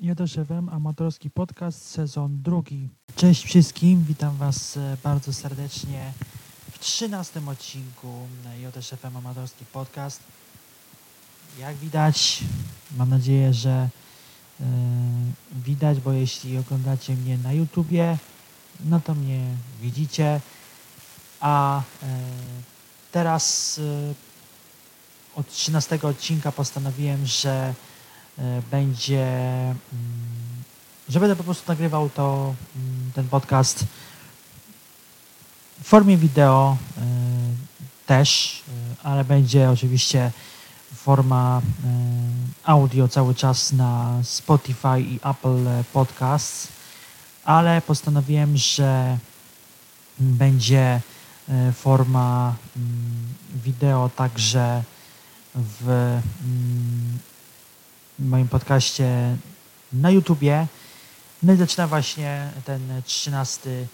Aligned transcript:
Jadeszewem, 0.00 0.68
amatorski 0.68 1.30
podcast, 1.30 1.90
sezon 1.90 2.42
drugi. 2.42 2.88
Cześć 3.16 3.44
wszystkim, 3.44 4.04
witam 4.04 4.36
Was 4.36 4.76
e, 4.76 4.96
bardzo 5.02 5.32
serdecznie 5.32 6.12
w 6.72 6.78
trzynastym 6.78 7.48
odcinku 7.48 8.28
JSFM 8.60 9.16
Amatorski 9.16 9.64
Podcast. 9.64 10.20
Jak 11.58 11.76
widać, 11.76 12.44
mam 12.96 13.10
nadzieję, 13.10 13.54
że 13.54 13.88
yy, 14.60 14.66
widać, 15.64 16.00
bo 16.00 16.12
jeśli 16.12 16.58
oglądacie 16.58 17.14
mnie 17.14 17.38
na 17.38 17.52
YouTubie, 17.52 18.18
no 18.84 19.00
to 19.00 19.14
mnie 19.14 19.40
widzicie, 19.80 20.40
a 21.40 21.82
yy, 22.02 22.08
teraz 23.12 23.76
yy, 23.76 24.14
od 25.36 25.48
13 25.52 25.98
odcinka 26.02 26.52
postanowiłem, 26.52 27.26
że 27.26 27.74
będzie, 28.70 29.26
mm, 29.32 29.76
że 31.08 31.20
będę 31.20 31.36
po 31.36 31.44
prostu 31.44 31.72
nagrywał 31.72 32.10
to, 32.10 32.54
mm, 32.76 33.10
ten 33.14 33.28
podcast 33.28 33.84
w 35.82 35.88
formie 35.88 36.16
wideo 36.16 36.76
też, 38.06 38.62
ale 39.02 39.24
będzie 39.24 39.70
oczywiście 39.70 40.32
forma 40.94 41.62
audio 42.64 43.08
cały 43.08 43.34
czas 43.34 43.72
na 43.72 44.18
Spotify 44.22 45.00
i 45.00 45.20
Apple 45.22 45.66
Podcasts, 45.92 46.68
ale 47.44 47.82
postanowiłem, 47.82 48.56
że 48.56 49.18
będzie 50.18 51.00
forma 51.74 52.54
mm, 52.76 53.34
wideo 53.64 54.10
także 54.16 54.82
w 55.54 56.18
moim 58.18 58.48
podcaście 58.48 59.36
na 59.92 60.10
YouTubie. 60.10 60.66
No 61.42 61.52
i 61.52 61.56
zaczynam 61.56 61.88
właśnie 61.88 62.50
ten 62.64 63.02
trzynasty 63.04 63.86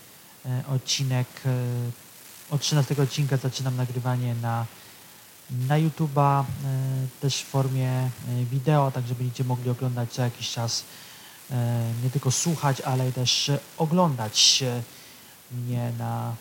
odcinek. 0.69 1.27
Od 2.51 2.61
trzynastego 2.61 3.03
odcinka 3.03 3.37
zaczynam 3.37 3.77
nagrywanie 3.77 4.35
na, 4.35 4.67
na 5.51 5.79
YouTuba, 5.79 6.47
też 7.21 7.43
w 7.43 7.47
formie 7.47 8.11
wideo, 8.51 8.91
tak 8.91 9.07
że 9.07 9.15
będziecie 9.15 9.45
mogli 9.45 9.71
oglądać 9.71 10.13
co 10.13 10.23
jakiś 10.23 10.51
czas, 10.51 10.85
nie 12.05 12.11
tylko 12.13 12.31
słuchać, 12.31 12.81
ale 12.81 13.13
też 13.13 13.51
oglądać 13.79 14.65
mnie 15.53 15.93
na, 15.99 16.35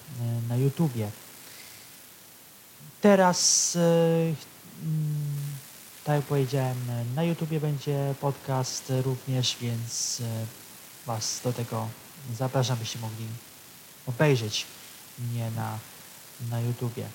na 0.49 0.55
YouTubie. 0.55 1.09
Teraz 3.01 3.77
tak 6.03 6.15
jak 6.15 6.25
powiedziałem, 6.25 6.77
na 7.15 7.23
YouTubie 7.23 7.59
będzie 7.59 8.15
podcast 8.21 8.93
również, 9.03 9.57
więc 9.61 10.21
Was 11.05 11.41
do 11.43 11.53
tego 11.53 11.87
zapraszam, 12.37 12.77
byście 12.77 12.99
mogli 12.99 13.25
obejrzeć 14.07 14.65
mnie 15.19 15.51
na, 15.51 15.79
na 16.49 16.61
YouTubie. 16.61 17.07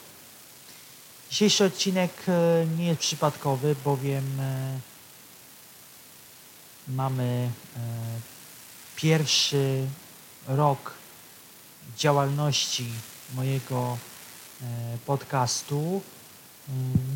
Dzisiejszy 1.31 1.65
odcinek 1.65 2.13
nie 2.79 2.87
jest 2.87 3.01
przypadkowy, 3.01 3.77
bowiem 3.85 4.41
mamy 6.89 7.51
pierwszy 8.97 9.87
rok 10.47 10.95
działalności 11.97 12.87
mojego 13.35 13.99
podcastu. 15.07 16.03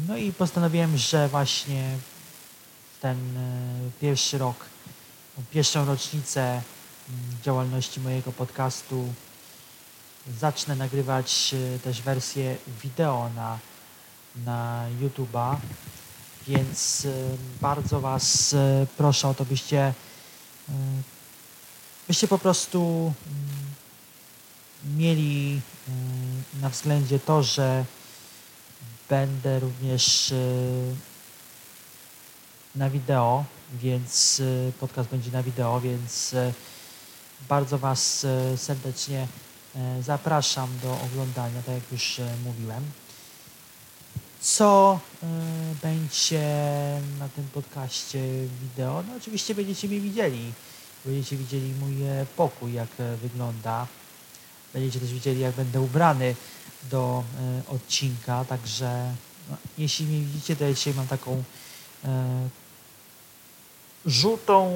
No 0.08 0.16
i 0.16 0.32
postanowiłem, 0.32 0.96
że 0.96 1.28
właśnie 1.28 1.96
ten 3.00 3.18
pierwszy 4.00 4.38
rok, 4.38 4.56
pierwszą 5.50 5.84
rocznicę 5.84 6.62
działalności 7.42 8.00
mojego 8.00 8.32
podcastu 8.32 9.12
zacznę 10.38 10.76
nagrywać 10.76 11.54
też 11.84 12.02
wersję 12.02 12.56
wideo 12.82 13.30
na, 13.36 13.58
na 14.44 14.86
YouTube'a, 15.00 15.56
więc 16.48 17.06
bardzo 17.60 18.00
Was 18.00 18.54
proszę 18.96 19.28
o 19.28 19.34
to, 19.34 19.44
byście, 19.44 19.94
byście 22.08 22.28
po 22.28 22.38
prostu 22.38 23.12
mieli 24.96 25.60
na 26.60 26.68
względzie 26.68 27.18
to, 27.18 27.42
że 27.42 27.84
będę 29.10 29.60
również 29.60 30.34
na 32.74 32.90
wideo, 32.90 33.44
więc 33.74 34.42
podcast 34.80 35.10
będzie 35.10 35.30
na 35.30 35.42
wideo, 35.42 35.80
więc 35.80 36.34
bardzo 37.48 37.78
Was 37.78 38.26
serdecznie 38.56 39.26
zapraszam 40.02 40.78
do 40.82 41.00
oglądania, 41.00 41.62
tak 41.62 41.74
jak 41.74 41.92
już 41.92 42.20
mówiłem. 42.44 42.84
Co 44.40 45.00
będzie 45.82 46.42
na 47.18 47.28
tym 47.28 47.44
podcaście 47.44 48.22
wideo? 48.62 49.04
No 49.08 49.16
oczywiście 49.16 49.54
będziecie 49.54 49.88
mnie 49.88 50.00
widzieli. 50.00 50.52
Będziecie 51.04 51.36
widzieli 51.36 51.74
mój 51.74 51.96
pokój, 52.36 52.72
jak 52.72 52.88
wygląda. 53.22 53.86
Będziecie 54.72 55.00
też 55.00 55.12
widzieli, 55.12 55.40
jak 55.40 55.54
będę 55.54 55.80
ubrany 55.80 56.34
do 56.90 57.24
odcinka, 57.68 58.44
także 58.44 59.14
no, 59.50 59.56
jeśli 59.78 60.06
mnie 60.06 60.20
widzicie, 60.20 60.56
to 60.56 60.64
ja 60.64 60.72
dzisiaj 60.72 60.94
mam 60.94 61.06
taką 61.06 61.42
e, 62.04 62.48
żółtą, 64.06 64.74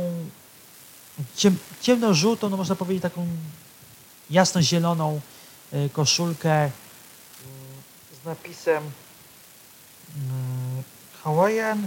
ciem, 1.36 1.56
ciemno-żółtą, 1.80 2.48
no 2.50 2.56
można 2.56 2.76
powiedzieć 2.76 3.02
taką 3.02 3.26
jasno-zieloną 4.30 5.20
e, 5.72 5.88
koszulkę 5.88 6.70
z 8.22 8.26
napisem 8.26 8.84
e, 8.84 8.90
Hawaiian 11.22 11.86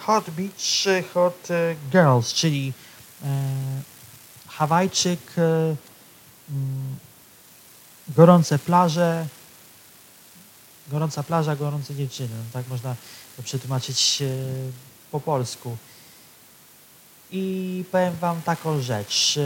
Hot 0.00 0.30
Beach 0.30 1.04
Hot 1.14 1.48
Girls, 1.90 2.32
czyli 2.32 2.72
e, 3.22 3.26
Hawajczyk 4.48 5.20
gorące 8.16 8.58
plaże, 8.58 9.26
gorąca 10.88 11.22
plaża, 11.22 11.56
gorące 11.56 11.94
dziewczyny. 11.94 12.28
No, 12.38 12.44
tak 12.52 12.68
można 12.68 12.96
to 13.36 13.42
przetłumaczyć 13.42 14.22
po 15.10 15.20
polsku. 15.20 15.76
I 17.30 17.84
powiem 17.92 18.16
Wam 18.16 18.42
taką 18.42 18.80
rzecz. 18.80 19.38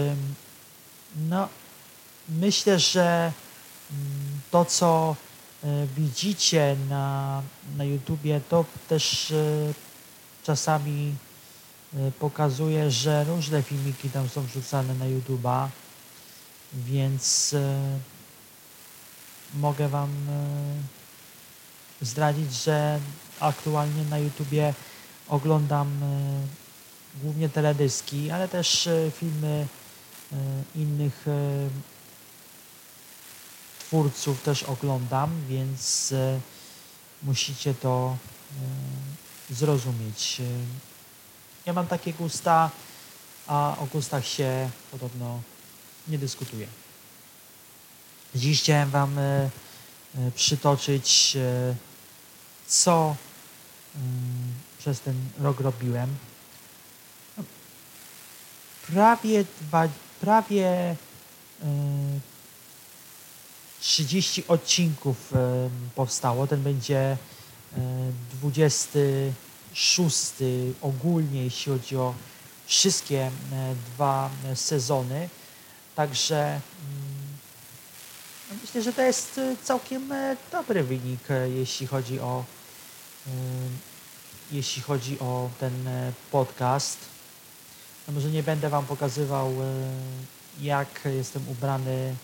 No, 1.28 1.48
myślę, 2.28 2.78
że 2.78 3.32
to, 4.50 4.64
co 4.64 5.16
widzicie 5.96 6.76
na, 6.88 7.42
na 7.76 7.84
YouTubie, 7.84 8.40
to 8.48 8.64
też 8.88 9.32
czasami 10.44 11.14
pokazuje, 12.18 12.90
że 12.90 13.24
różne 13.24 13.62
filmiki 13.62 14.10
tam 14.10 14.28
są 14.28 14.42
wrzucane 14.42 14.94
na 14.94 15.06
YouTuba, 15.06 15.68
więc 16.72 17.54
mogę 19.54 19.88
Wam 19.88 20.10
zdradzić, 22.00 22.54
że 22.54 23.00
aktualnie 23.40 24.04
na 24.04 24.18
YouTubie 24.18 24.74
oglądam 25.28 26.00
głównie 27.22 27.48
teledyski, 27.48 28.30
ale 28.30 28.48
też 28.48 28.88
filmy 29.18 29.66
innych 30.74 31.26
twórców 33.78 34.42
też 34.42 34.62
oglądam, 34.62 35.30
więc 35.48 36.14
musicie 37.22 37.74
to 37.74 38.16
zrozumieć. 39.50 40.42
Ja 41.66 41.72
mam 41.72 41.86
takie 41.86 42.12
gusta, 42.12 42.70
a 43.46 43.76
o 43.78 43.86
gustach 43.86 44.26
się 44.26 44.70
podobno 44.90 45.40
nie 46.08 46.18
dyskutuje. 46.18 46.66
Dziś 48.34 48.62
chciałem 48.62 48.90
Wam 48.90 49.16
przytoczyć, 50.34 51.36
co 52.66 53.16
przez 54.78 55.00
ten 55.00 55.14
rok 55.38 55.60
robiłem. 55.60 56.16
Prawie, 58.86 59.44
dwa, 59.60 59.88
prawie 60.20 60.96
30 63.80 64.46
odcinków 64.46 65.32
powstało. 65.94 66.46
Ten 66.46 66.62
będzie 66.62 67.16
26 68.32 70.32
ogólnie, 70.82 71.44
jeśli 71.44 71.72
chodzi 71.72 71.96
o 71.96 72.14
wszystkie 72.66 73.30
dwa 73.94 74.30
sezony. 74.54 75.28
Także 75.94 76.60
myślę, 78.74 78.82
że 78.82 78.92
to 78.92 79.02
jest 79.02 79.40
całkiem 79.62 80.14
dobry 80.52 80.82
wynik, 80.82 81.20
jeśli 81.54 81.86
chodzi 81.86 82.20
o 82.20 82.44
jeśli 84.52 84.82
chodzi 84.82 85.20
o 85.20 85.50
ten 85.60 85.72
podcast. 86.30 86.98
No 88.08 88.14
może 88.14 88.28
nie 88.28 88.42
będę 88.42 88.68
Wam 88.68 88.86
pokazywał, 88.86 89.54
jak 90.60 90.88
jestem 91.04 91.48
ubrany 91.48 92.14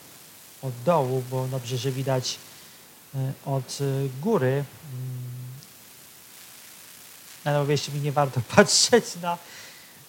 od 0.62 0.72
dołu, 0.84 1.22
bo 1.30 1.48
dobrze, 1.48 1.76
że 1.76 1.92
widać 1.92 2.38
od 3.44 3.78
góry. 4.20 4.64
Mm. 4.92 5.28
Ale 7.44 7.66
wierzcie 7.66 7.92
mi, 7.92 8.00
nie 8.00 8.12
warto 8.12 8.40
patrzeć 8.56 9.04
na, 9.22 9.38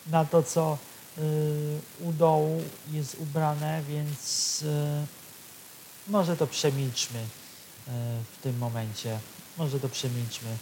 na 0.07 0.25
to, 0.25 0.43
co 0.43 0.77
u 1.99 2.13
dołu 2.13 2.63
jest 2.91 3.15
ubrane, 3.19 3.81
więc 3.89 4.63
może 6.09 6.37
to 6.37 6.47
przemilczmy 6.47 7.25
w 8.37 8.43
tym 8.43 8.57
momencie. 8.57 9.19
Może 9.57 9.79
to 9.79 9.89
przemilczmy. 9.89 10.57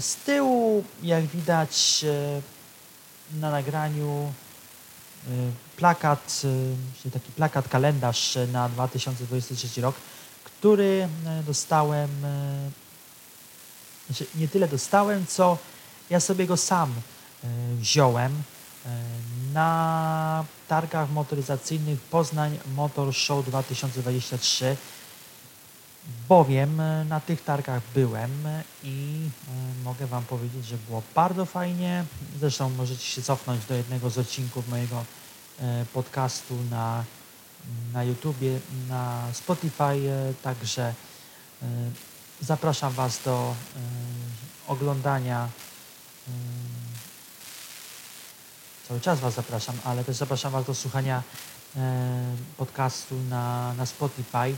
Z 0.00 0.16
tyłu, 0.16 0.84
jak 1.02 1.26
widać 1.26 2.04
na 3.32 3.50
nagraniu, 3.50 4.32
plakat, 5.76 6.42
taki 7.12 7.32
plakat, 7.32 7.68
kalendarz 7.68 8.38
na 8.52 8.68
2023 8.68 9.80
rok, 9.80 9.96
który 10.44 11.08
dostałem, 11.46 12.10
znaczy 14.06 14.26
nie 14.34 14.48
tyle 14.48 14.68
dostałem, 14.68 15.26
co 15.26 15.58
ja 16.10 16.20
sobie 16.20 16.46
go 16.46 16.56
sam 16.56 16.94
wziąłem 17.74 18.42
na 19.52 20.44
targach 20.68 21.10
motoryzacyjnych 21.10 22.00
Poznań 22.00 22.58
Motor 22.74 23.14
Show 23.14 23.46
2023 23.46 24.76
bowiem 26.28 26.80
e, 26.80 27.04
na 27.04 27.20
tych 27.20 27.44
targach 27.44 27.82
byłem 27.94 28.30
i 28.84 29.28
e, 29.48 29.84
mogę 29.84 30.06
Wam 30.06 30.24
powiedzieć, 30.24 30.66
że 30.66 30.76
było 30.76 31.02
bardzo 31.14 31.46
fajnie. 31.46 32.04
Zresztą 32.40 32.70
możecie 32.70 33.04
się 33.04 33.22
cofnąć 33.22 33.64
do 33.64 33.74
jednego 33.74 34.10
z 34.10 34.18
odcinków 34.18 34.68
mojego 34.68 35.04
e, 35.60 35.84
podcastu 35.92 36.54
na, 36.70 37.04
na 37.92 38.04
YouTubie, 38.04 38.60
na 38.88 39.22
Spotify, 39.32 40.00
także 40.42 40.94
zapraszam 42.40 42.92
Was 42.92 43.20
do 43.24 43.54
oglądania. 44.68 45.48
Cały 48.88 49.00
czas 49.00 49.20
Was 49.20 49.34
zapraszam, 49.34 49.74
ale 49.84 50.04
też 50.04 50.16
zapraszam 50.16 50.52
Was 50.52 50.64
do 50.64 50.74
słuchania 50.74 51.22
podcastu 52.56 53.14
na, 53.30 53.74
na 53.74 53.86
Spotify 53.86 54.56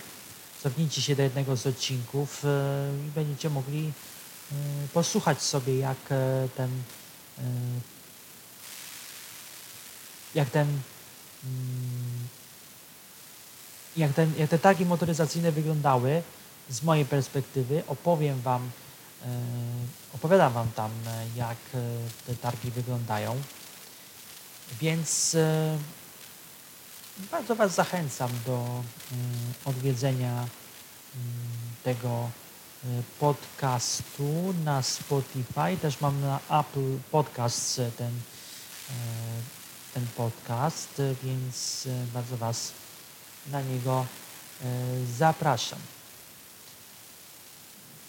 cofnijcie 0.63 1.03
się 1.03 1.17
do 1.17 1.23
jednego 1.23 1.57
z 1.57 1.67
odcinków 1.67 2.45
e, 2.45 2.49
i 3.07 3.11
będziecie 3.11 3.51
mogli 3.51 3.93
e, 4.53 4.55
posłuchać 4.95 5.43
sobie, 5.43 5.79
jak 5.79 5.97
e, 6.11 6.49
ten 6.57 6.71
jak 10.35 10.51
ten 10.51 10.69
mm, 11.45 12.29
jak, 13.97 14.13
ten, 14.13 14.33
jak 14.39 14.51
te 14.51 14.59
targi 14.59 14.87
motoryzacyjne 14.87 15.53
wyglądały 15.53 16.23
z 16.71 16.83
mojej 16.83 17.05
perspektywy. 17.05 17.83
Opowiem 17.87 18.41
Wam, 18.41 18.71
opowiadam 20.15 20.53
Wam 20.53 20.69
tam, 20.77 20.91
jak 21.37 21.57
te 22.27 22.35
targi 22.35 22.71
wyglądają. 22.71 23.43
Więc 24.81 25.37
bardzo 27.31 27.55
Was 27.55 27.75
zachęcam 27.75 28.31
do 28.47 28.57
mm, 28.57 28.83
odwiedzenia 29.65 30.33
mm, 30.33 30.49
tego 31.85 32.31
y, 32.85 32.89
podcastu 33.21 34.55
na 34.65 34.83
Spotify. 34.83 35.77
Też 35.83 36.01
mam 36.01 36.21
na 36.21 36.61
Apple 36.61 36.99
Podcast 37.11 37.81
ten, 37.97 38.09
y, 38.09 38.93
ten 39.95 40.07
podcast, 40.17 41.03
więc 41.23 41.89
bardzo 42.15 42.37
Was 42.37 42.73
na 43.47 43.63
niego 43.63 44.07
zapraszam. 45.19 45.79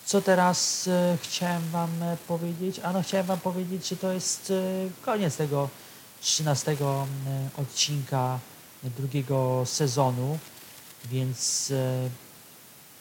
Co 0.05 0.21
teraz 0.21 0.89
chciałem 1.21 1.69
Wam 1.69 1.89
powiedzieć? 2.27 2.79
Ano, 2.79 3.03
chciałem 3.03 3.25
Wam 3.25 3.39
powiedzieć, 3.39 3.87
że 3.87 3.95
to 3.95 4.11
jest 4.11 4.53
koniec 5.01 5.37
tego 5.37 5.69
13 6.21 6.77
odcinka 7.57 8.39
drugiego 8.83 9.63
sezonu, 9.65 10.39
więc 11.05 11.71
e, 11.71 12.09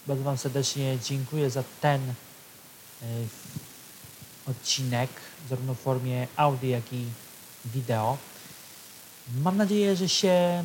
bardzo 0.06 0.24
Wam 0.24 0.38
serdecznie 0.38 0.98
dziękuję 1.04 1.50
za 1.50 1.64
ten 1.80 2.00
e, 2.00 2.14
odcinek, 4.46 5.10
zarówno 5.50 5.74
w 5.74 5.78
formie 5.78 6.26
audio, 6.36 6.70
jak 6.70 6.92
i 6.92 7.04
wideo. 7.64 8.18
Mam 9.42 9.56
nadzieję, 9.56 9.96
że 9.96 10.08
się 10.08 10.28
e, 10.28 10.64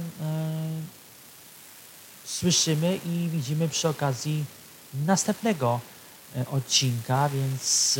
słyszymy 2.25 2.99
i 3.05 3.29
widzimy 3.29 3.69
przy 3.69 3.89
okazji 3.89 4.45
następnego 5.05 5.79
odcinka, 6.51 7.29
więc 7.29 7.99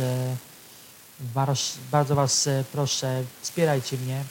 bardzo 1.90 2.14
Was 2.14 2.48
proszę, 2.72 3.24
wspierajcie 3.42 3.96
mnie 3.98 4.24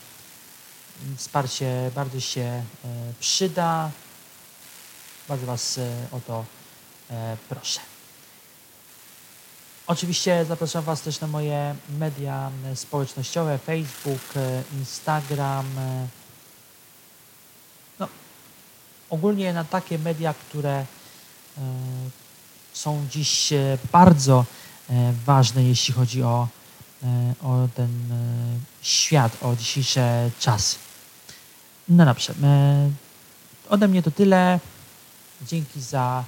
Wsparcie 1.18 1.92
bardzo 1.96 2.20
się 2.20 2.42
e, 2.42 2.64
przyda. 3.20 3.92
Bardzo 5.28 5.46
Was 5.46 5.78
e, 5.78 6.08
o 6.12 6.20
to 6.20 6.46
e, 7.10 7.38
proszę. 7.50 7.80
Oczywiście 9.88 10.46
zapraszam 10.46 10.84
Was 10.84 11.02
też 11.02 11.20
na 11.20 11.28
moje 11.28 11.76
media 12.00 12.52
społecznościowe, 12.76 13.58
Facebook, 13.58 14.34
Instagram. 14.74 15.66
No, 18.00 18.08
ogólnie 19.10 19.54
na 19.54 19.64
takie 19.64 20.00
media, 20.00 20.34
które 20.34 20.86
są 22.74 23.08
dziś 23.10 23.54
bardzo 23.92 24.46
ważne, 25.26 25.64
jeśli 25.64 25.94
chodzi 25.94 26.24
o, 26.24 26.48
o 27.44 27.68
ten 27.76 27.90
świat, 28.82 29.38
o 29.42 29.56
dzisiejsze 29.56 30.32
czasy. 30.40 30.85
No 31.90 32.06
dobrze. 32.06 32.34
E, 32.44 32.90
ode 33.70 33.88
mnie 33.88 34.04
to 34.04 34.12
tyle. 34.12 34.60
Dzięki 35.42 35.82
za 35.82 36.24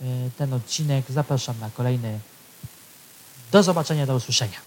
e, 0.00 0.04
ten 0.38 0.52
odcinek. 0.52 1.04
Zapraszam 1.10 1.58
na 1.60 1.70
kolejny. 1.70 2.20
Do 3.52 3.62
zobaczenia, 3.62 4.06
do 4.06 4.14
usłyszenia. 4.14 4.58